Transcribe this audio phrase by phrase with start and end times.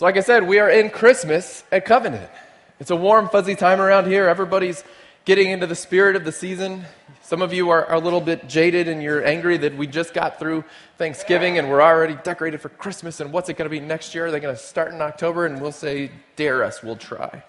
[0.00, 2.30] So, like I said, we are in Christmas at Covenant.
[2.78, 4.28] It's a warm, fuzzy time around here.
[4.30, 4.82] Everybody's
[5.26, 6.86] getting into the spirit of the season.
[7.20, 10.14] Some of you are, are, a little bit jaded and you're angry that we just
[10.14, 10.64] got through
[10.96, 13.20] Thanksgiving and we're already decorated for Christmas.
[13.20, 14.24] And what's it going to be next year?
[14.24, 17.44] Are They're going to start in October and we'll say, Dare us, we'll try.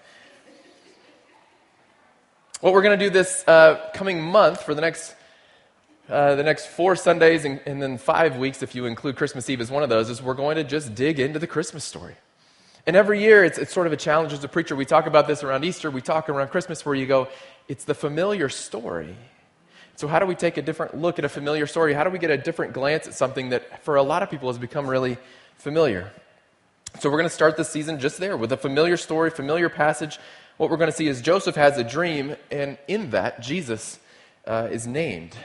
[2.60, 5.14] What we're going to do this uh, coming month for the next
[6.06, 9.62] uh, the next four Sundays and, and then five weeks, if you include Christmas Eve
[9.62, 12.14] as one of those, is we're going to just dig into the Christmas story.
[12.86, 14.74] And every year, it's, it's sort of a challenge as a preacher.
[14.74, 17.28] We talk about this around Easter, we talk around Christmas, where you go,
[17.68, 19.16] it's the familiar story.
[19.94, 21.92] So, how do we take a different look at a familiar story?
[21.92, 24.48] How do we get a different glance at something that, for a lot of people,
[24.48, 25.16] has become really
[25.56, 26.10] familiar?
[26.98, 30.18] So, we're going to start this season just there with a familiar story, familiar passage.
[30.56, 34.00] What we're going to see is Joseph has a dream, and in that, Jesus
[34.46, 35.36] uh, is named.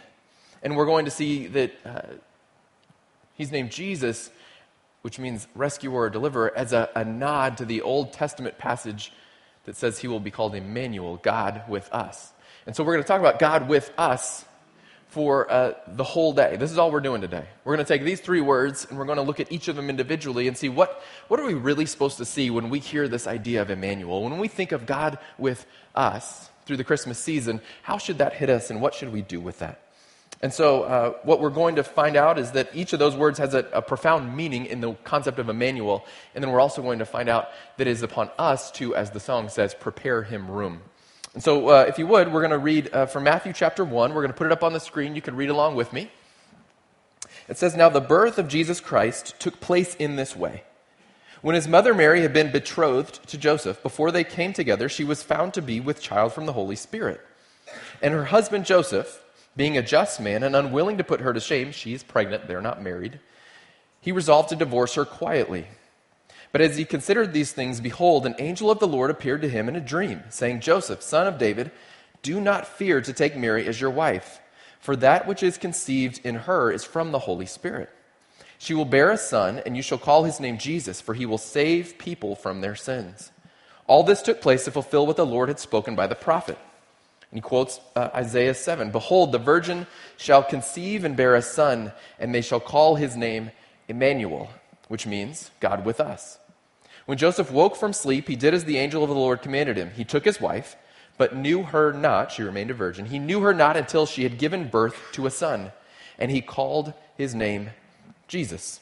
[0.64, 2.02] And we're going to see that uh,
[3.36, 4.32] he's named Jesus
[5.08, 9.14] which means rescuer or deliverer, as a, a nod to the Old Testament passage
[9.64, 12.34] that says he will be called Emmanuel, God with us.
[12.66, 14.44] And so we're going to talk about God with us
[15.08, 16.58] for uh, the whole day.
[16.58, 17.46] This is all we're doing today.
[17.64, 19.78] We're going to take these three words and we're going to look at each of
[19.78, 23.08] them individually and see what, what are we really supposed to see when we hear
[23.08, 24.24] this idea of Emmanuel?
[24.24, 28.50] When we think of God with us through the Christmas season, how should that hit
[28.50, 29.87] us and what should we do with that?
[30.42, 33.40] And so, uh, what we're going to find out is that each of those words
[33.40, 36.06] has a, a, profound meaning in the concept of Emmanuel.
[36.36, 39.10] And then we're also going to find out that it is upon us to, as
[39.10, 40.82] the song says, prepare him room.
[41.34, 44.14] And so, uh, if you would, we're going to read uh, from Matthew chapter 1.
[44.14, 45.16] We're going to put it up on the screen.
[45.16, 46.12] You can read along with me.
[47.48, 50.64] It says, Now the birth of Jesus Christ took place in this way.
[51.42, 55.24] When his mother Mary had been betrothed to Joseph, before they came together, she was
[55.24, 57.22] found to be with child from the Holy Spirit.
[58.02, 59.24] And her husband Joseph,
[59.58, 62.62] being a just man and unwilling to put her to shame, she is pregnant, they're
[62.62, 63.20] not married,
[64.00, 65.68] he resolved to divorce her quietly.
[66.52, 69.68] But as he considered these things, behold, an angel of the Lord appeared to him
[69.68, 71.72] in a dream, saying, Joseph, son of David,
[72.22, 74.40] do not fear to take Mary as your wife,
[74.80, 77.90] for that which is conceived in her is from the Holy Spirit.
[78.60, 81.38] She will bear a son, and you shall call his name Jesus, for he will
[81.38, 83.32] save people from their sins.
[83.88, 86.58] All this took place to fulfill what the Lord had spoken by the prophet.
[87.32, 91.92] And he quotes uh, Isaiah 7 Behold, the virgin shall conceive and bear a son,
[92.20, 93.52] and they shall call his name
[93.88, 94.50] Emmanuel,
[94.88, 96.40] which means God with us.
[97.06, 99.92] When Joseph woke from sleep, he did as the angel of the Lord commanded him.
[99.92, 100.76] He took his wife,
[101.18, 102.32] but knew her not.
[102.32, 103.06] She remained a virgin.
[103.06, 105.72] He knew her not until she had given birth to a son,
[106.20, 107.70] and he called his name
[108.28, 108.82] Jesus.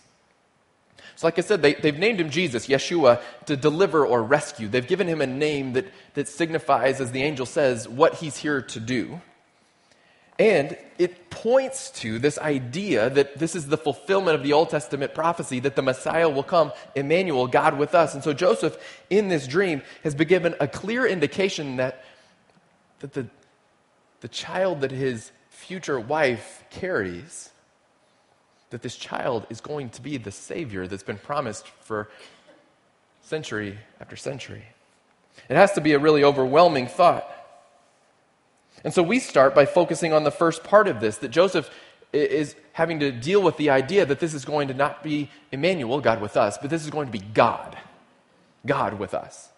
[1.15, 4.67] So, like I said, they, they've named him Jesus, Yeshua, to deliver or rescue.
[4.67, 8.61] They've given him a name that, that signifies, as the angel says, what he's here
[8.61, 9.21] to do.
[10.37, 15.13] And it points to this idea that this is the fulfillment of the Old Testament
[15.13, 18.13] prophecy that the Messiah will come, Emmanuel, God with us.
[18.13, 18.77] And so Joseph,
[19.09, 22.03] in this dream, has been given a clear indication that,
[22.99, 23.27] that the,
[24.19, 27.49] the child that his future wife carries
[28.69, 32.09] that this child is going to be the Savior that's been promised for
[33.21, 34.63] century after century.
[35.49, 37.29] It has to be a really overwhelming thought.
[38.83, 41.69] And so we start by focusing on the first part of this that Joseph
[42.13, 45.99] is having to deal with the idea that this is going to not be Emmanuel,
[45.99, 47.77] God with us, but this is going to be God,
[48.65, 49.49] God with us.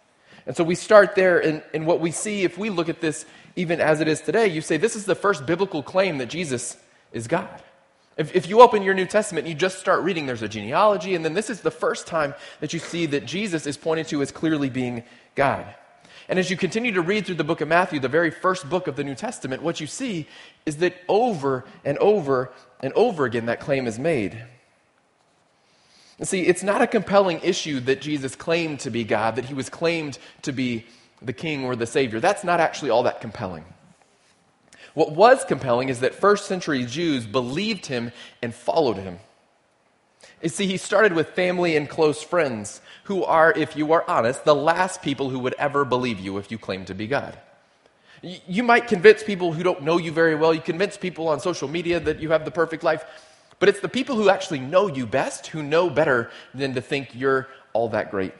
[0.46, 3.26] And so we start there, and, and what we see, if we look at this
[3.56, 6.78] even as it is today, you say this is the first biblical claim that Jesus
[7.12, 7.62] is God.
[8.18, 11.14] If, if you open your New Testament and you just start reading, there's a genealogy,
[11.14, 14.22] and then this is the first time that you see that Jesus is pointed to
[14.22, 15.04] as clearly being
[15.36, 15.66] God.
[16.30, 18.88] And as you continue to read through the book of Matthew, the very first book
[18.88, 20.28] of the New Testament, what you see
[20.66, 22.52] is that over and over
[22.82, 24.44] and over again that claim is made.
[26.20, 29.54] And see, it's not a compelling issue that Jesus claimed to be God, that he
[29.54, 30.86] was claimed to be
[31.22, 32.20] the king or the savior.
[32.20, 33.66] That's not actually all that compelling.
[34.98, 39.20] What was compelling is that first century Jews believed him and followed him.
[40.42, 44.44] You see, he started with family and close friends, who are, if you are honest,
[44.44, 47.38] the last people who would ever believe you if you claim to be God.
[48.24, 51.68] You might convince people who don't know you very well, you convince people on social
[51.68, 53.06] media that you have the perfect life,
[53.60, 57.14] but it's the people who actually know you best who know better than to think
[57.14, 58.34] you're all that great.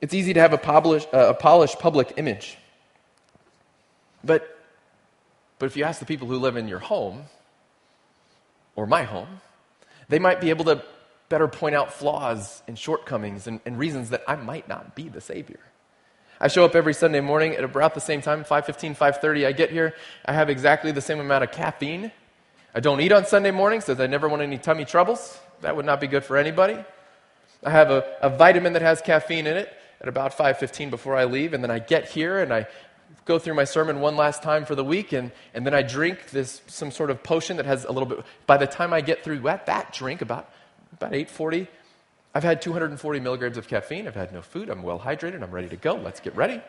[0.00, 2.58] It's easy to have a, uh, a polished public image.
[4.24, 4.51] But
[5.62, 7.26] but if you ask the people who live in your home,
[8.74, 9.40] or my home,
[10.08, 10.82] they might be able to
[11.28, 15.20] better point out flaws and shortcomings and, and reasons that I might not be the
[15.20, 15.60] Savior.
[16.40, 19.46] I show up every Sunday morning at about the same time, 5.15, 5.30.
[19.46, 19.94] I get here.
[20.24, 22.10] I have exactly the same amount of caffeine.
[22.74, 25.38] I don't eat on Sunday mornings because I never want any tummy troubles.
[25.60, 26.76] That would not be good for anybody.
[27.62, 31.26] I have a, a vitamin that has caffeine in it at about 5.15 before I
[31.26, 32.66] leave, and then I get here and I
[33.24, 36.30] go through my sermon one last time for the week, and, and then I drink
[36.30, 38.24] this some sort of potion that has a little bit.
[38.46, 40.50] By the time I get through that, that drink, about,
[40.92, 41.68] about 8.40,
[42.34, 44.08] I've had 240 milligrams of caffeine.
[44.08, 44.70] I've had no food.
[44.70, 45.42] I'm well hydrated.
[45.42, 45.94] I'm ready to go.
[45.94, 46.62] Let's get ready.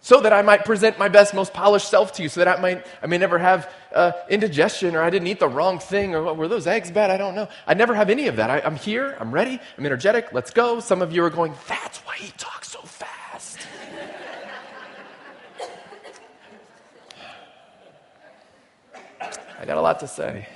[0.00, 2.60] So that I might present my best, most polished self to you, so that I
[2.60, 6.32] might, I may never have uh, indigestion or I didn't eat the wrong thing or
[6.34, 7.10] were those eggs bad?
[7.10, 7.48] I don't know.
[7.66, 8.48] I never have any of that.
[8.48, 9.16] I, I'm here.
[9.18, 9.58] I'm ready.
[9.76, 10.32] I'm energetic.
[10.32, 10.78] Let's go.
[10.78, 13.58] Some of you are going, that's why he talks so fast.
[19.58, 20.46] I got a lot to say.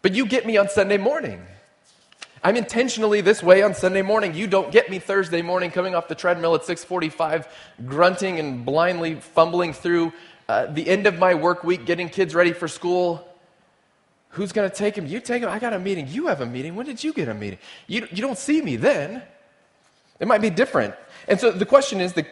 [0.00, 1.44] But you get me on Sunday morning.
[2.42, 4.34] I'm intentionally this way on Sunday morning.
[4.34, 7.46] You don't get me Thursday morning coming off the treadmill at 6:45
[7.84, 10.12] grunting and blindly fumbling through
[10.48, 13.26] uh, the end of my work week getting kids ready for school.
[14.30, 15.06] Who's going to take them?
[15.06, 15.50] You take them.
[15.50, 16.06] I got a meeting.
[16.08, 16.74] You have a meeting.
[16.76, 17.58] When did you get a meeting?
[17.86, 19.22] You, you don't see me then.
[20.20, 20.94] It might be different.
[21.26, 22.26] And so the question is the,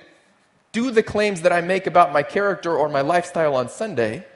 [0.76, 4.26] do the claims that I make about my character or my lifestyle on Sunday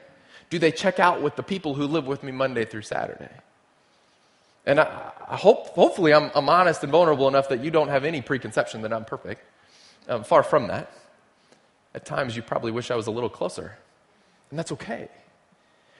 [0.49, 3.29] do they check out with the people who live with me Monday through Saturday?
[4.65, 8.03] And I, I hope, hopefully, I'm, I'm, honest and vulnerable enough that you don't have
[8.05, 9.45] any preconception that I'm perfect.
[10.09, 10.91] Um, far from that.
[11.93, 13.77] At times, you probably wish I was a little closer.
[14.49, 15.09] And that's okay.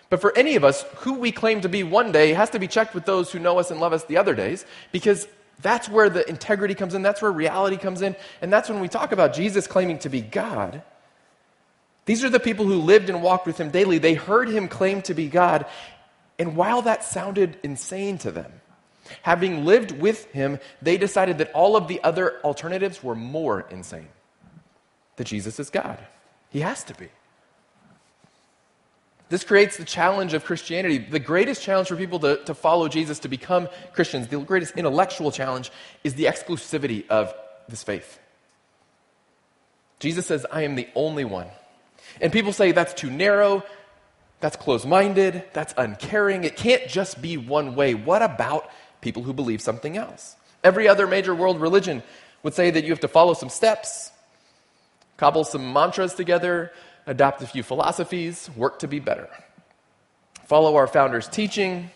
[0.09, 2.67] But for any of us, who we claim to be one day has to be
[2.67, 5.27] checked with those who know us and love us the other days, because
[5.61, 8.87] that's where the integrity comes in, that's where reality comes in, and that's when we
[8.87, 10.83] talk about Jesus claiming to be God.
[12.05, 13.97] These are the people who lived and walked with him daily.
[13.97, 15.65] They heard him claim to be God.
[16.39, 18.51] And while that sounded insane to them,
[19.21, 24.07] having lived with him, they decided that all of the other alternatives were more insane.
[25.17, 25.99] That Jesus is God.
[26.49, 27.09] He has to be.
[29.31, 30.99] This creates the challenge of Christianity.
[30.99, 35.31] The greatest challenge for people to, to follow Jesus, to become Christians, the greatest intellectual
[35.31, 35.71] challenge
[36.03, 37.33] is the exclusivity of
[37.67, 38.19] this faith.
[39.99, 41.47] Jesus says, I am the only one
[42.19, 43.63] and people say that's too narrow,
[44.39, 46.43] that's closed minded, that's uncaring.
[46.43, 47.93] It can't just be one way.
[47.93, 48.69] What about
[48.99, 50.35] people who believe something else?
[50.63, 52.03] Every other major world religion
[52.43, 54.11] would say that you have to follow some steps,
[55.17, 56.71] cobble some mantras together,
[57.07, 59.29] adopt a few philosophies, work to be better.
[60.45, 61.89] Follow our founders' teaching,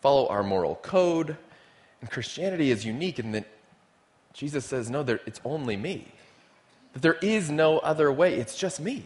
[0.00, 1.36] follow our moral code.
[2.00, 3.46] And Christianity is unique in that
[4.32, 6.08] Jesus says, no, there, it's only me.
[6.92, 9.04] That there is no other way, it's just me.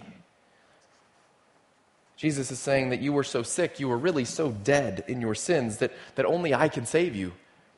[2.16, 5.34] Jesus is saying that you were so sick, you were really so dead in your
[5.34, 7.32] sins that, that only I can save you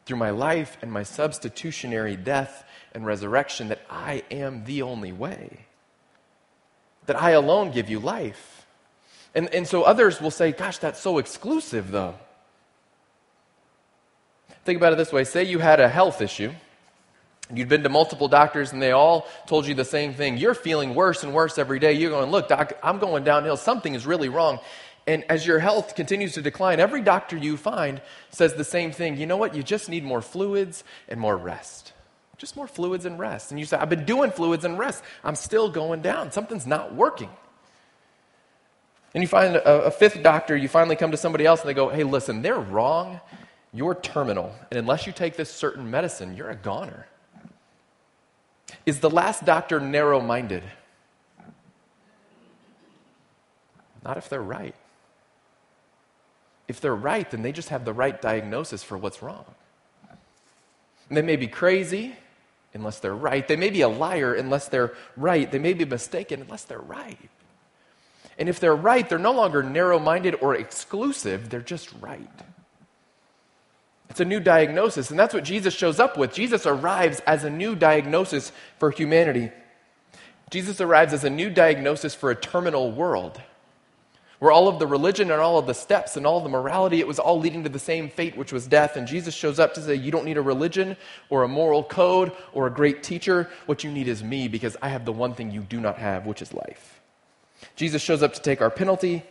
[0.05, 5.67] through my life and my substitutionary death and resurrection, that I am the only way.
[7.07, 8.67] That I alone give you life.
[9.35, 12.15] And, and so others will say, Gosh, that's so exclusive, though.
[14.65, 16.53] Think about it this way say you had a health issue
[17.55, 20.39] You'd been to multiple doctors and they all told you the same thing.
[20.39, 21.93] You're feeling worse and worse every day.
[21.93, 23.57] You're going, Look, doc, I'm going downhill.
[23.57, 24.59] Something is really wrong.
[25.07, 28.01] And as your health continues to decline, every doctor you find
[28.31, 29.17] says the same thing.
[29.17, 29.55] You know what?
[29.55, 31.93] You just need more fluids and more rest.
[32.39, 33.51] Just more fluids and rest.
[33.51, 35.05] And you say, I've been doing fluids and rest.
[35.23, 36.33] I'm still going down.
[36.33, 37.31] Something's not working.
[39.15, 41.75] And you find a, a fifth doctor, you finally come to somebody else and they
[41.75, 43.21] go, Hey, listen, they're wrong.
[43.73, 44.55] You're terminal.
[44.71, 47.07] And unless you take this certain medicine, you're a goner.
[48.87, 50.63] Is the last doctor narrow minded?
[54.05, 54.75] Not if they're right.
[56.69, 59.45] If they're right, then they just have the right diagnosis for what's wrong.
[61.09, 62.17] And they may be crazy
[62.75, 63.47] unless they're right.
[63.47, 65.51] They may be a liar unless they're right.
[65.51, 67.19] They may be mistaken unless they're right.
[68.39, 72.29] And if they're right, they're no longer narrow minded or exclusive, they're just right.
[74.09, 76.35] It's a new diagnosis, and that's what Jesus shows up with.
[76.35, 79.51] Jesus arrives as a new diagnosis for humanity.
[80.51, 83.41] Jesus arrives as a new diagnosis for a terminal world
[84.43, 86.99] where all of the religion and all of the steps and all of the morality,
[86.99, 88.97] it was all leading to the same fate, which was death.
[88.97, 90.97] And Jesus shows up to say, You don't need a religion
[91.31, 93.49] or a moral code or a great teacher.
[93.67, 96.27] What you need is me because I have the one thing you do not have,
[96.27, 97.01] which is life.
[97.77, 99.23] Jesus shows up to take our penalty,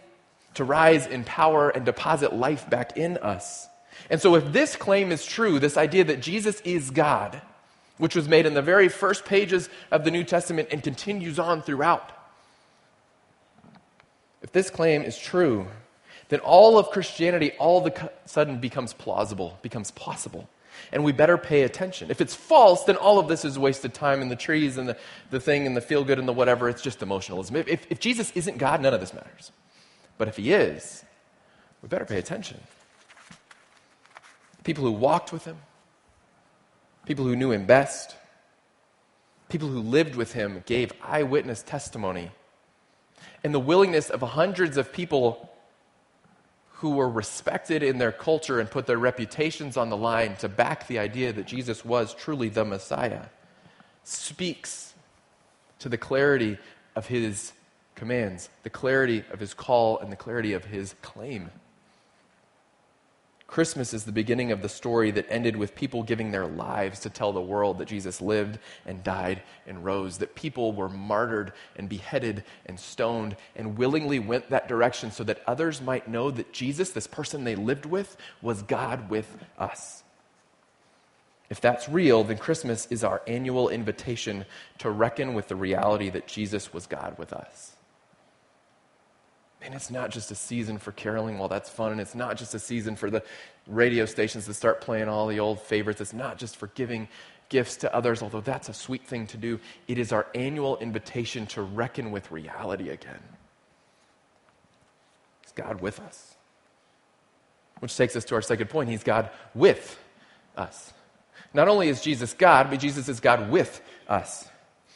[0.54, 3.68] to rise in power and deposit life back in us.
[4.10, 7.42] And so, if this claim is true, this idea that Jesus is God,
[7.98, 11.62] which was made in the very first pages of the New Testament and continues on
[11.64, 12.14] throughout,
[14.42, 15.68] if this claim is true,
[16.30, 20.50] then all of Christianity all of a sudden becomes plausible, becomes possible.
[20.92, 22.10] And we better pay attention.
[22.10, 24.98] If it's false, then all of this is wasted time and the trees and the,
[25.30, 26.70] the thing and the feel good and the whatever.
[26.70, 27.56] It's just emotionalism.
[27.58, 29.52] If, if, if Jesus isn't God, none of this matters.
[30.18, 31.04] But if he is,
[31.82, 32.60] we better pay attention.
[34.64, 35.58] people who walked with him,
[37.06, 38.16] people who knew him best,
[39.50, 42.32] people who lived with him gave eyewitness testimony.
[43.44, 45.50] And the willingness of hundreds of people
[46.74, 50.88] who were respected in their culture and put their reputations on the line to back
[50.88, 53.26] the idea that Jesus was truly the Messiah
[54.04, 54.94] speaks
[55.80, 56.58] to the clarity
[56.96, 57.54] of his
[57.96, 61.52] commands, the clarity of his call, and the clarity of his claim.
[63.52, 67.10] Christmas is the beginning of the story that ended with people giving their lives to
[67.10, 71.90] tell the world that Jesus lived and died and rose, that people were martyred and
[71.90, 76.92] beheaded and stoned and willingly went that direction so that others might know that Jesus,
[76.92, 80.02] this person they lived with, was God with us.
[81.50, 84.46] If that's real, then Christmas is our annual invitation
[84.78, 87.76] to reckon with the reality that Jesus was God with us.
[89.64, 91.92] And it's not just a season for caroling, while that's fun.
[91.92, 93.24] And it's not just a season for the
[93.68, 96.02] radio stations to start playing all the old favorites.
[96.02, 97.08] It's not just for giving
[97.50, 99.60] gifts to others, although that's a sweet thing to do.
[99.88, 103.22] It is our annual invitation to reckon with reality again.
[105.46, 106.36] Is God with us?
[107.80, 108.90] Which takes us to our second point.
[108.90, 110.00] He's God with
[110.56, 110.94] us.
[111.54, 114.48] Not only is Jesus God, but Jesus is God with us.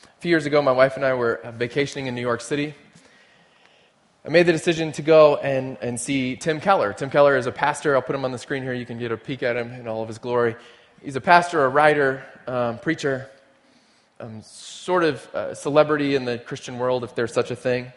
[0.05, 2.73] A few years ago, my wife and I were vacationing in New York City
[4.25, 6.93] I made the decision to go and, and see Tim Keller.
[6.93, 7.95] Tim Keller is a pastor.
[7.95, 8.73] I'll put him on the screen here.
[8.73, 10.55] You can get a peek at him in all of his glory.
[11.03, 13.29] He's a pastor, a writer, um, preacher,
[14.19, 17.93] um, sort of a celebrity in the Christian world, if there's such a thing.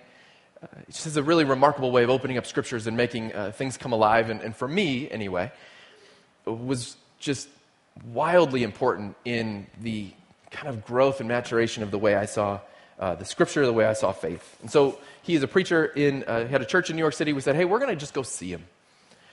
[0.63, 3.51] Uh, he just has a really remarkable way of opening up scriptures and making uh,
[3.53, 4.29] things come alive.
[4.29, 5.51] And, and for me, anyway,
[6.45, 7.49] was just
[8.13, 10.13] wildly important in the
[10.51, 12.61] kind of growth and maturation of the way I saw
[12.99, 14.57] uh, the scripture, the way I saw faith.
[14.61, 17.15] And so he is a preacher in, uh, he had a church in New York
[17.15, 17.33] City.
[17.33, 18.65] We said, hey, we're going to just go see him.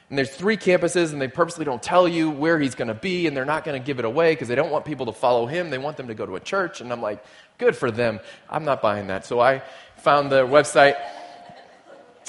[0.10, 3.26] And there's three campuses, and they purposely don't tell you where he's going to be,
[3.26, 5.48] and they're not going to give it away because they don't want people to follow
[5.48, 5.72] him.
[5.72, 6.80] They want them to go to a church.
[6.80, 7.26] And I'm like,
[7.58, 8.20] good for them.
[8.48, 9.26] I'm not buying that.
[9.26, 9.64] So I
[9.98, 10.96] found the website.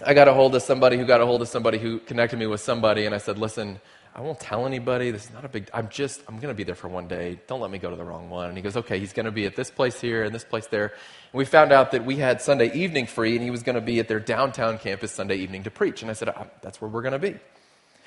[0.04, 2.46] I got a hold of somebody who got a hold of somebody who connected me
[2.46, 3.78] with somebody, and I said, listen,
[4.16, 5.10] I won't tell anybody.
[5.10, 7.38] This is not a big, I'm just, I'm going to be there for one day.
[7.48, 8.48] Don't let me go to the wrong one.
[8.48, 10.66] And he goes, okay, he's going to be at this place here and this place
[10.68, 10.86] there.
[10.86, 13.82] And we found out that we had Sunday evening free and he was going to
[13.82, 16.00] be at their downtown campus Sunday evening to preach.
[16.00, 16.32] And I said,
[16.62, 17.34] that's where we're going to be.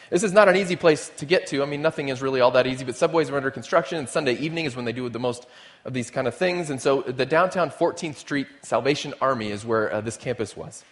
[0.10, 1.62] This is not an easy place to get to.
[1.62, 4.34] I mean, nothing is really all that easy, but subways are under construction, and Sunday
[4.34, 5.46] evening is when they do the most
[5.86, 6.72] of these kind of things.
[6.72, 10.84] And so the downtown 14th Street Salvation Army is where uh, this campus was.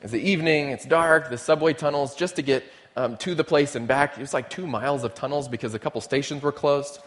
[0.00, 2.64] It's the evening, it's dark, the subway tunnels, just to get
[2.96, 4.16] um, to the place and back.
[4.16, 6.98] It was like two miles of tunnels because a couple stations were closed.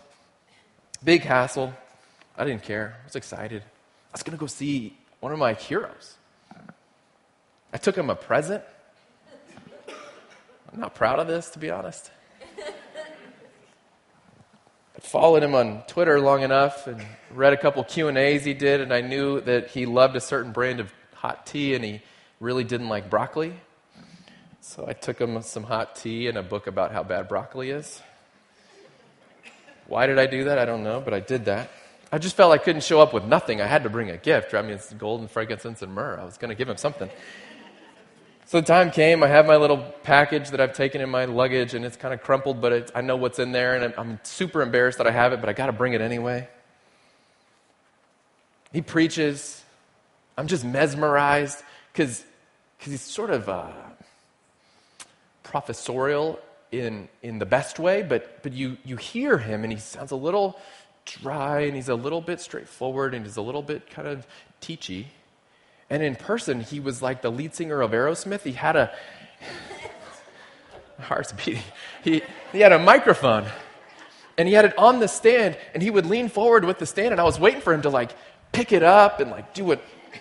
[1.04, 1.74] Big hassle.
[2.38, 2.98] I didn't care.
[3.01, 3.62] I was excited.
[3.62, 6.15] I was going to go see one of my heroes.
[7.74, 8.63] I took him a present.
[10.72, 12.12] I'm not proud of this, to be honest.
[14.96, 17.01] I'd followed him on Twitter long enough and
[17.32, 20.22] read a couple Q and A's he did, and I knew that he loved a
[20.22, 22.01] certain brand of hot tea, and he
[22.39, 23.54] really didn't like broccoli.
[24.67, 28.01] So I took him some hot tea and a book about how bad broccoli is.
[29.86, 30.57] Why did I do that?
[30.57, 31.69] I don't know, but I did that.
[32.12, 33.62] I just felt I couldn't show up with nothing.
[33.62, 34.55] I had to bring a gift.
[34.55, 36.19] I mean, it's gold and frankincense and myrrh.
[36.19, 37.12] I was going to give him something.
[38.48, 39.24] So the time came.
[39.24, 42.24] I have my little package that I've taken in my luggage, and it's kind of
[42.24, 45.31] crumpled, but I know what's in there, and I'm, I'm super embarrassed that I have
[45.31, 46.50] it, but I got to bring it anyway.
[48.74, 49.63] He preaches.
[50.36, 51.62] I'm just mesmerized
[51.93, 52.25] because
[52.79, 53.48] he's sort of.
[53.48, 53.72] Uh,
[55.56, 56.38] professorial
[56.74, 60.16] in, in the best way, but, but you, you hear him and he sounds a
[60.18, 60.60] little
[61.06, 64.28] dry and he's a little bit straightforward and he's a little bit kind of
[64.60, 65.06] teachy.
[65.90, 68.42] And in person, he was like the lead singer of Aerosmith.
[68.42, 68.94] He had a
[71.00, 71.64] heart's beating.
[72.04, 72.22] He,
[72.52, 73.46] he had a microphone
[74.38, 77.14] and he had it on the stand and he would lean forward with the stand
[77.14, 78.12] and I was waiting for him to like
[78.52, 79.80] pick it up and like do an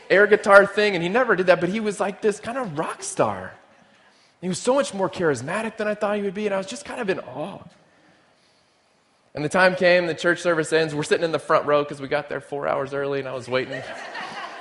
[0.08, 2.78] air guitar thing and he never did that, but he was like this kind of
[2.78, 3.52] rock star.
[4.44, 6.66] He was so much more charismatic than I thought he would be, and I was
[6.66, 7.62] just kind of in awe.
[9.34, 10.94] And the time came, the church service ends.
[10.94, 13.32] We're sitting in the front row because we got there four hours early, and I
[13.32, 13.82] was waiting.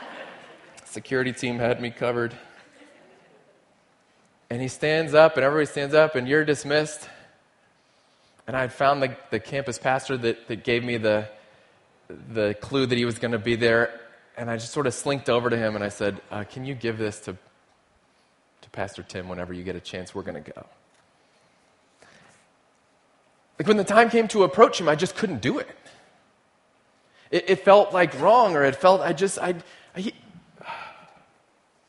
[0.86, 2.34] Security team had me covered.
[4.50, 7.10] And he stands up, and everybody stands up, and you're dismissed.
[8.48, 11.28] And I had found the, the campus pastor that, that gave me the,
[12.08, 14.00] the clue that he was going to be there.
[14.38, 16.74] And I just sort of slinked over to him and I said, uh, Can you
[16.74, 17.36] give this to
[18.74, 20.66] Pastor Tim, whenever you get a chance, we're going to go.
[23.60, 25.70] Like when the time came to approach him, I just couldn't do it.
[27.32, 29.56] It, it felt like wrong, or it felt, I just, I,
[29.96, 30.14] I he,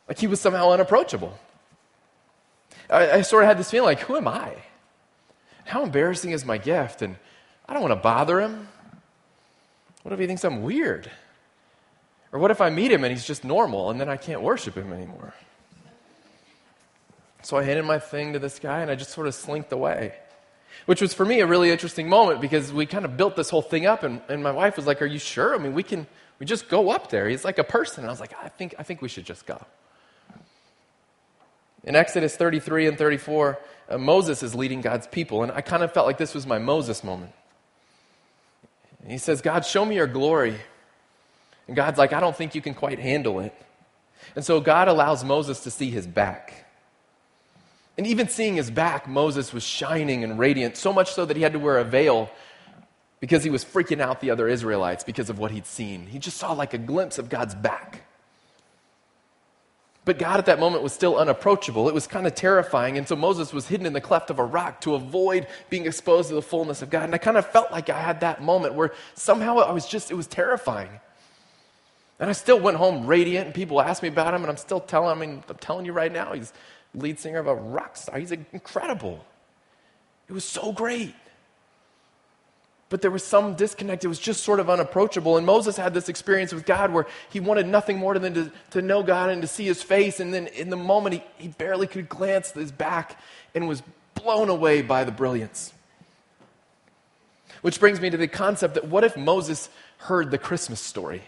[0.09, 1.37] like he was somehow unapproachable.
[2.91, 4.55] I, I, sort of had this feeling like, who am I?
[5.65, 7.01] How embarrassing is my gift?
[7.01, 7.17] And
[7.67, 8.69] I don't want to bother him.
[10.03, 11.11] What if he thinks I'm weird?
[12.31, 14.75] Or what if I meet him and he's just normal and then I can't worship
[14.75, 15.33] him anymore?
[17.45, 20.15] So I handed my thing to this guy and I just sort of slinked away.
[20.87, 23.63] Which was for me a really interesting moment because we kind of built this whole
[23.63, 25.55] thing up and, and my wife was like, Are you sure?
[25.55, 26.07] I mean, we can
[26.39, 27.29] we just go up there.
[27.29, 28.05] He's like a person.
[28.05, 29.65] And I was like, I think I think we should just go.
[31.85, 33.59] In Exodus 33 and 34,
[33.91, 36.59] uh, Moses is leading God's people, and I kind of felt like this was my
[36.59, 37.33] Moses moment.
[39.03, 40.57] And he says, God, show me your glory.
[41.67, 43.55] And God's like, I don't think you can quite handle it.
[44.35, 46.64] And so God allows Moses to see his back.
[47.97, 51.43] And even seeing his back, Moses was shining and radiant, so much so that he
[51.43, 52.31] had to wear a veil
[53.21, 56.07] because he was freaking out the other Israelites because of what he'd seen.
[56.07, 58.03] He just saw like a glimpse of God's back.
[60.05, 61.89] But God at that moment was still unapproachable.
[61.89, 62.99] It was kind of terrifying.
[62.99, 66.29] And so Moses was hidden in the cleft of a rock to avoid being exposed
[66.29, 67.05] to the fullness of God.
[67.05, 70.11] And I kind of felt like I had that moment where somehow I was just,
[70.11, 70.91] it was terrifying.
[72.21, 74.79] And I still went home radiant, and people asked me about him, and I'm still
[74.79, 76.53] telling, I mean, I'm telling you right now, he's
[76.95, 78.19] lead singer of a rock star.
[78.19, 79.25] He's incredible.
[80.29, 81.15] It was so great.
[82.89, 84.05] But there was some disconnect.
[84.05, 85.37] It was just sort of unapproachable.
[85.37, 88.83] And Moses had this experience with God where he wanted nothing more than to, to
[88.83, 90.21] know God and to see his face.
[90.21, 93.19] And then in the moment, he, he barely could glance his back
[93.55, 93.83] and was
[94.15, 95.73] blown away by the brilliance.
[97.63, 101.23] Which brings me to the concept that what if Moses heard the Christmas story?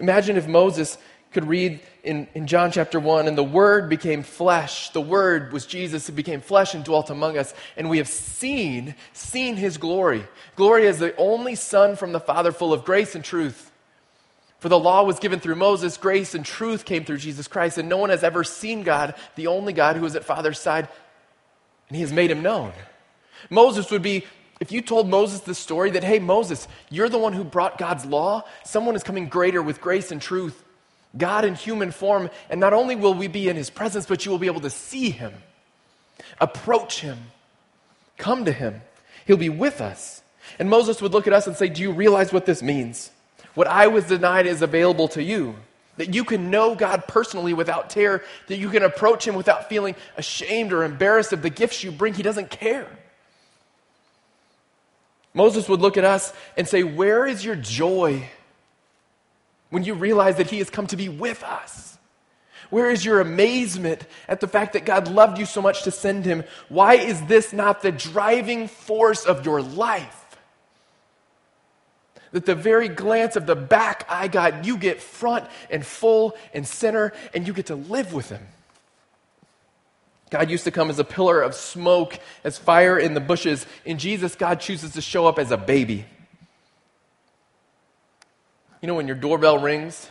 [0.00, 0.98] Imagine if Moses
[1.32, 4.90] could read in, in John chapter 1, and the Word became flesh.
[4.90, 7.54] The Word was Jesus who became flesh and dwelt among us.
[7.76, 10.24] And we have seen, seen his glory.
[10.56, 13.70] Glory as the only Son from the Father, full of grace and truth.
[14.58, 17.78] For the law was given through Moses, grace and truth came through Jesus Christ.
[17.78, 20.88] And no one has ever seen God, the only God who is at Father's side,
[21.88, 22.72] and he has made him known.
[23.50, 24.24] Moses would be
[24.62, 28.06] if you told Moses the story that, hey, Moses, you're the one who brought God's
[28.06, 30.61] law, someone is coming greater with grace and truth.
[31.16, 34.30] God in human form, and not only will we be in his presence, but you
[34.30, 35.34] will be able to see him,
[36.40, 37.18] approach him,
[38.16, 38.82] come to him.
[39.26, 40.22] He'll be with us.
[40.58, 43.10] And Moses would look at us and say, Do you realize what this means?
[43.54, 45.56] What I was denied is available to you.
[45.98, 49.94] That you can know God personally without terror, that you can approach him without feeling
[50.16, 52.14] ashamed or embarrassed of the gifts you bring.
[52.14, 52.88] He doesn't care.
[55.34, 58.28] Moses would look at us and say, Where is your joy?
[59.72, 61.96] When you realize that He has come to be with us?
[62.68, 66.26] Where is your amazement at the fact that God loved you so much to send
[66.26, 66.44] Him?
[66.68, 70.36] Why is this not the driving force of your life?
[72.32, 76.68] That the very glance of the back I got, you get front and full and
[76.68, 78.46] center, and you get to live with Him.
[80.28, 83.64] God used to come as a pillar of smoke, as fire in the bushes.
[83.86, 86.04] In Jesus, God chooses to show up as a baby.
[88.82, 90.10] You know, when your doorbell rings,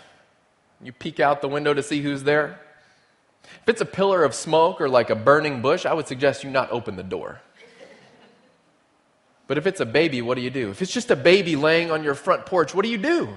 [0.81, 2.59] you peek out the window to see who's there?
[3.43, 6.49] If it's a pillar of smoke or like a burning bush, I would suggest you
[6.49, 7.41] not open the door.
[9.47, 10.69] But if it's a baby, what do you do?
[10.71, 13.29] If it's just a baby laying on your front porch, what do you do?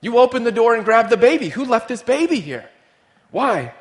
[0.00, 1.50] You open the door and grab the baby.
[1.50, 2.68] Who left this baby here?
[3.30, 3.74] Why?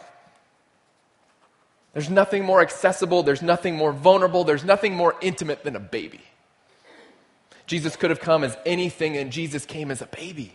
[1.94, 6.20] There's nothing more accessible, there's nothing more vulnerable, there's nothing more intimate than a baby.
[7.68, 10.54] Jesus could have come as anything, and Jesus came as a baby.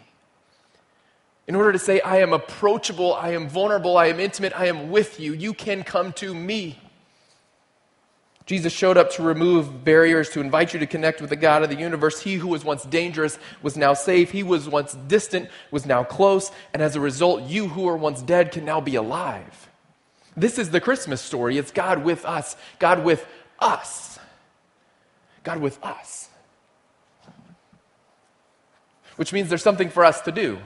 [1.46, 4.90] In order to say, I am approachable, I am vulnerable, I am intimate, I am
[4.90, 6.78] with you, you can come to me.
[8.46, 11.68] Jesus showed up to remove barriers, to invite you to connect with the God of
[11.68, 12.20] the universe.
[12.20, 14.32] He who was once dangerous was now safe.
[14.32, 16.50] He was once distant was now close.
[16.74, 19.68] And as a result, you who were once dead can now be alive.
[20.36, 21.58] This is the Christmas story.
[21.58, 23.24] It's God with us, God with
[23.60, 24.18] us.
[25.44, 26.29] God with us
[29.16, 30.58] which means there's something for us to do.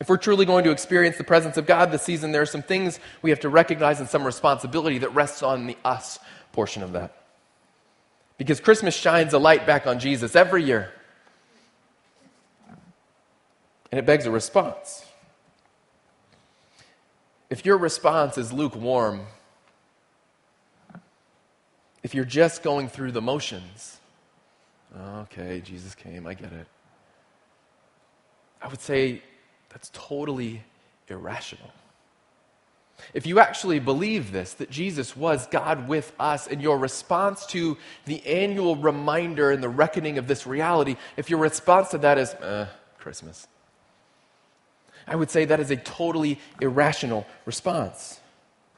[0.00, 2.62] If we're truly going to experience the presence of God this season, there are some
[2.62, 6.18] things we have to recognize and some responsibility that rests on the us
[6.52, 7.14] portion of that.
[8.38, 10.90] Because Christmas shines a light back on Jesus every year.
[13.92, 15.04] And it begs a response.
[17.50, 19.26] If your response is lukewarm,
[22.02, 23.98] if you're just going through the motions,
[24.98, 26.66] okay, Jesus came, I get it.
[28.62, 29.22] I would say
[29.70, 30.62] that's totally
[31.08, 31.70] irrational.
[33.14, 37.78] If you actually believe this, that Jesus was God with us, and your response to
[38.04, 42.34] the annual reminder and the reckoning of this reality, if your response to that is,
[42.34, 42.66] eh,
[42.98, 43.46] Christmas,
[45.06, 48.20] I would say that is a totally irrational response.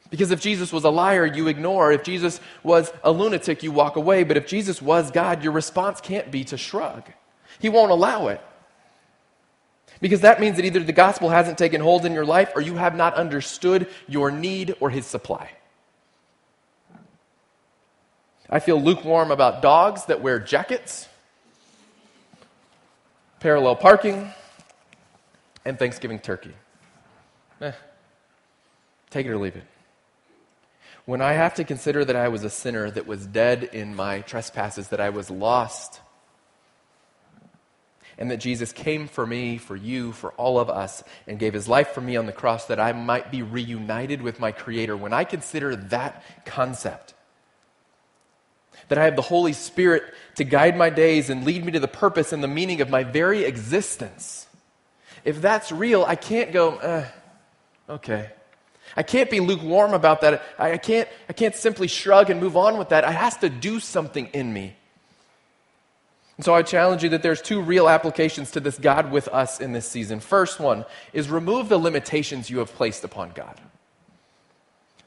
[0.08, 1.90] Because if Jesus was a liar, you ignore.
[1.90, 4.24] If Jesus was a lunatic, you walk away.
[4.24, 7.04] But if Jesus was God, your response can't be to shrug.
[7.58, 8.40] He won't allow it.
[10.02, 12.74] Because that means that either the gospel hasn't taken hold in your life or you
[12.74, 15.50] have not understood your need or his supply.
[18.50, 21.08] I feel lukewarm about dogs that wear jackets,
[23.40, 24.30] parallel parking,
[25.64, 26.52] and Thanksgiving turkey.
[27.62, 27.72] Eh,
[29.08, 29.64] take it or leave it
[31.04, 34.20] when I have to consider that I was a sinner that was dead in my
[34.20, 36.00] trespasses, that I was lost,
[38.18, 41.68] and that Jesus came for me, for you, for all of us, and gave his
[41.68, 45.12] life for me on the cross that I might be reunited with my Creator, when
[45.12, 47.14] I consider that concept,
[48.88, 50.02] that I have the Holy Spirit
[50.36, 53.04] to guide my days and lead me to the purpose and the meaning of my
[53.04, 54.46] very existence,
[55.24, 57.06] if that's real, I can't go, eh,
[57.88, 58.30] okay.
[58.96, 60.42] I can't be lukewarm about that.
[60.58, 63.04] I, can't, I can't simply shrug and move on with that.
[63.04, 64.76] It has to do something in me.
[66.36, 69.60] And so I challenge you that there's two real applications to this God with us
[69.60, 70.20] in this season.
[70.20, 73.60] First one is remove the limitations you have placed upon God.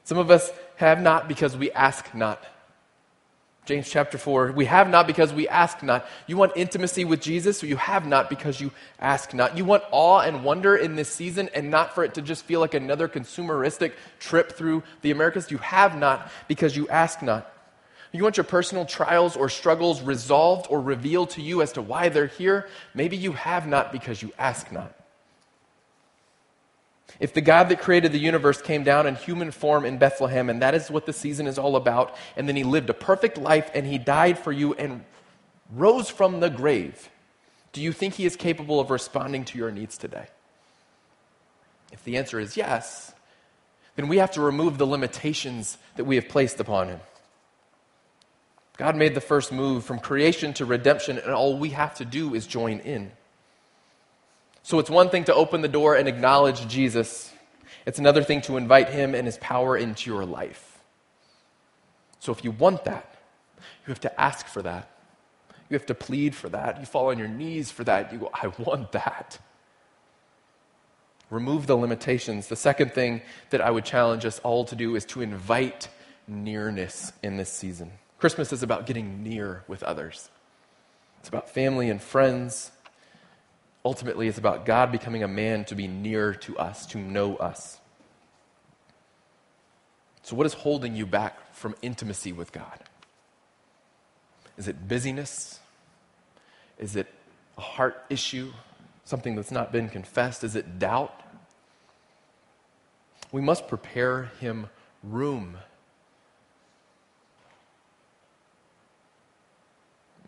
[0.04, 2.44] Some of us have not because we ask not.
[3.64, 6.06] James chapter 4, we have not because we ask not.
[6.28, 9.58] You want intimacy with Jesus, so you have not because you ask not.
[9.58, 12.60] You want awe and wonder in this season and not for it to just feel
[12.60, 15.50] like another consumeristic trip through the Americas.
[15.50, 17.52] You have not because you ask not.
[18.12, 22.08] You want your personal trials or struggles resolved or revealed to you as to why
[22.08, 22.68] they're here.
[22.94, 24.94] Maybe you have not because you ask not.
[27.18, 30.60] If the God that created the universe came down in human form in Bethlehem, and
[30.60, 33.70] that is what the season is all about, and then he lived a perfect life
[33.74, 35.04] and he died for you and
[35.72, 37.08] rose from the grave,
[37.72, 40.26] do you think he is capable of responding to your needs today?
[41.92, 43.14] If the answer is yes,
[43.96, 47.00] then we have to remove the limitations that we have placed upon him.
[48.76, 52.34] God made the first move from creation to redemption, and all we have to do
[52.34, 53.10] is join in.
[54.62, 57.32] So it's one thing to open the door and acknowledge Jesus,
[57.86, 60.78] it's another thing to invite him and his power into your life.
[62.18, 63.14] So if you want that,
[63.58, 64.90] you have to ask for that.
[65.68, 66.80] You have to plead for that.
[66.80, 68.12] You fall on your knees for that.
[68.12, 69.38] You go, I want that.
[71.30, 72.48] Remove the limitations.
[72.48, 75.88] The second thing that I would challenge us all to do is to invite
[76.28, 77.92] nearness in this season.
[78.18, 80.30] Christmas is about getting near with others,
[81.20, 82.72] it's about family and friends
[83.86, 87.78] ultimately it's about God becoming a man to be near to us, to know us.
[90.22, 92.80] So, what is holding you back from intimacy with God?
[94.58, 95.60] Is it busyness?
[96.78, 97.06] Is it
[97.56, 98.52] a heart issue?
[99.04, 100.42] Something that's not been confessed?
[100.42, 101.20] Is it doubt?
[103.30, 104.66] We must prepare him
[105.04, 105.58] room.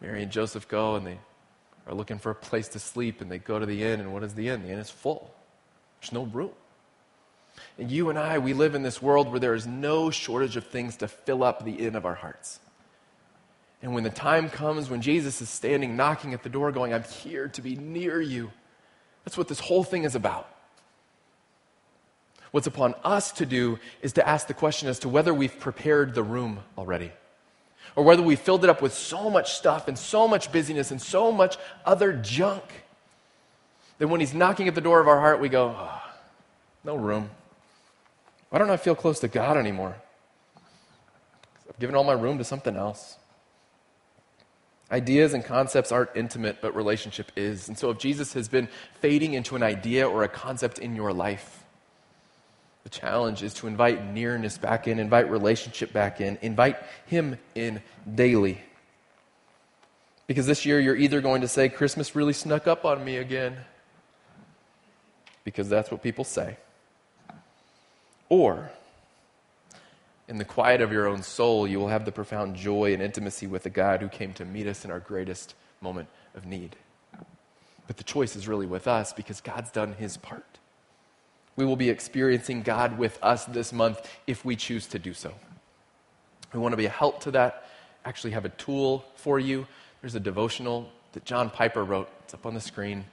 [0.01, 1.19] Mary and Joseph go and they
[1.87, 4.23] are looking for a place to sleep and they go to the inn, and what
[4.23, 4.63] is the inn?
[4.63, 5.35] The inn is full,
[6.01, 6.51] there's no room.
[7.79, 10.67] And you and I, we live in this world where there is no shortage of
[10.67, 12.61] things to fill up the inn of our hearts.
[13.83, 17.05] And when the time comes when Jesus is standing knocking at the door, going, I'm
[17.05, 18.53] here to be near you,
[19.25, 20.49] that's what this whole thing is about.
[22.51, 26.15] What's upon us to do is to ask the question as to whether we've prepared
[26.15, 27.13] the room already
[27.97, 31.01] or whether we filled it up with so much stuff and so much busyness and
[31.01, 32.63] so much other junk
[33.99, 36.03] that when he's knocking at the door of our heart, we go, oh,
[36.85, 37.31] no room.
[38.51, 39.97] Why don't I feel close to God anymore?
[41.69, 43.17] I've given all my room to something else.
[44.91, 47.69] Ideas and concepts aren't intimate, but relationship is.
[47.69, 48.69] And so if Jesus has been
[49.01, 51.65] fading into an idea or a concept in your life,
[52.89, 57.83] the challenge is to invite nearness back in, invite relationship back in, invite Him in
[58.15, 58.63] daily.
[60.27, 63.59] Because this year you're either going to say, Christmas really snuck up on me again,
[65.45, 66.57] because that's what people say,
[68.31, 68.71] or
[70.27, 73.47] in the quiet of your own soul, you will have the profound joy and intimacy
[73.47, 76.75] with the God who came to meet us in our greatest moment of need.
[77.87, 80.58] But the choice is really with us because God's done His part
[81.59, 85.35] we will be experiencing God with us this month if we choose to do so.
[86.53, 87.69] We want to be a help to that.
[88.05, 89.67] Actually, have a tool for you.
[90.01, 92.09] There's a devotional that John Piper wrote.
[92.23, 93.05] It's up on the screen.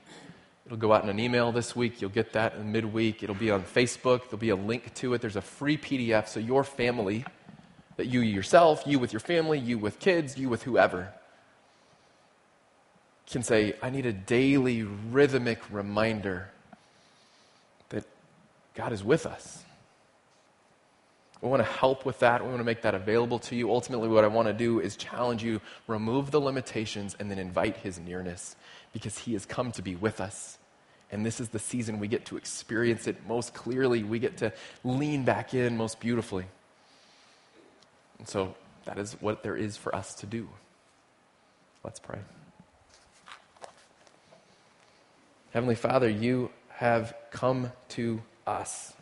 [0.68, 2.00] It'll go out in an email this week.
[2.00, 3.24] You'll get that in midweek.
[3.24, 4.26] It'll be on Facebook.
[4.26, 5.22] There'll be a link to it.
[5.22, 7.26] There's a free PDF so your family,
[7.98, 11.12] that you yourself, you with your family, you with kids, you with whoever,
[13.26, 16.52] can say, I need a daily rhythmic reminder
[18.76, 19.64] God is with us.
[21.42, 22.42] We want to help with that.
[22.42, 23.70] We want to make that available to you.
[23.70, 27.78] Ultimately, what I want to do is challenge you, remove the limitations, and then invite
[27.78, 28.56] His nearness
[28.94, 30.58] because He has come to be with us.
[31.12, 34.04] And this is the season we get to experience it most clearly.
[34.04, 36.46] We get to lean back in most beautifully.
[38.18, 40.50] And so that is what there is for us to do.
[41.84, 42.20] Let's pray.
[45.54, 48.94] Heavenly Father, you have come to us.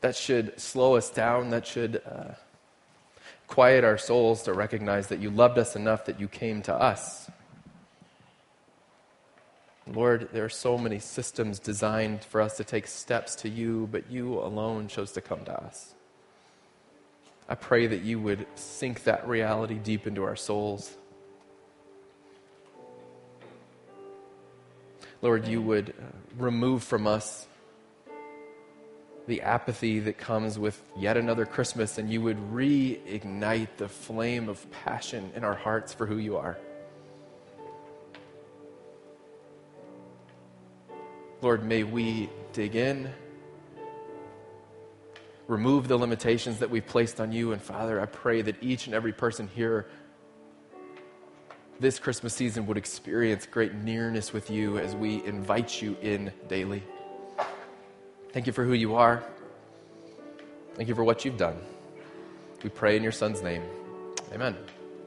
[0.00, 1.50] That should slow us down.
[1.50, 2.34] That should uh,
[3.46, 7.30] quiet our souls to recognize that you loved us enough that you came to us.
[9.86, 14.10] Lord, there are so many systems designed for us to take steps to you, but
[14.10, 15.94] you alone chose to come to us.
[17.48, 20.96] I pray that you would sink that reality deep into our souls.
[25.24, 26.02] Lord, you would uh,
[26.36, 27.46] remove from us
[29.26, 34.70] the apathy that comes with yet another Christmas, and you would reignite the flame of
[34.70, 36.58] passion in our hearts for who you are.
[41.40, 43.10] Lord, may we dig in,
[45.48, 48.94] remove the limitations that we've placed on you, and Father, I pray that each and
[48.94, 49.86] every person here
[51.80, 56.82] this Christmas season would experience great nearness with you as we invite you in daily.
[58.32, 59.22] Thank you for who you are.
[60.74, 61.56] Thank you for what you've done.
[62.62, 63.62] We pray in your Son's name.
[64.32, 64.56] Amen.